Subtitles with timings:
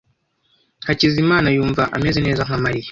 [0.87, 2.79] Hakizimana yumva ameze neza nka Mariya.